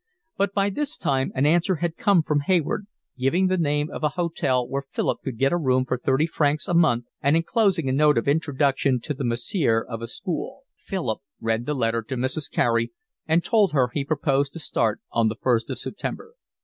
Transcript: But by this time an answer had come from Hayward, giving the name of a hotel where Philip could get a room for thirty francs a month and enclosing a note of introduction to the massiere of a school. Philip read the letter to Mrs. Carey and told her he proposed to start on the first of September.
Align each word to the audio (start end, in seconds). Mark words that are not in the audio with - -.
But 0.35 0.55
by 0.55 0.71
this 0.71 0.97
time 0.97 1.31
an 1.35 1.45
answer 1.45 1.75
had 1.75 1.95
come 1.95 2.23
from 2.23 2.39
Hayward, 2.47 2.87
giving 3.19 3.45
the 3.45 3.55
name 3.59 3.91
of 3.91 4.03
a 4.03 4.09
hotel 4.17 4.67
where 4.67 4.81
Philip 4.81 5.19
could 5.23 5.37
get 5.37 5.51
a 5.53 5.57
room 5.57 5.85
for 5.85 5.95
thirty 5.95 6.25
francs 6.25 6.67
a 6.67 6.73
month 6.73 7.05
and 7.21 7.35
enclosing 7.35 7.87
a 7.87 7.91
note 7.91 8.17
of 8.17 8.27
introduction 8.27 8.99
to 9.01 9.13
the 9.13 9.23
massiere 9.23 9.79
of 9.87 10.01
a 10.01 10.07
school. 10.07 10.63
Philip 10.75 11.19
read 11.39 11.67
the 11.67 11.75
letter 11.75 12.01
to 12.01 12.15
Mrs. 12.17 12.49
Carey 12.51 12.91
and 13.27 13.43
told 13.43 13.73
her 13.73 13.89
he 13.93 14.03
proposed 14.03 14.53
to 14.53 14.59
start 14.59 15.01
on 15.11 15.27
the 15.27 15.35
first 15.35 15.69
of 15.69 15.77
September. 15.77 16.33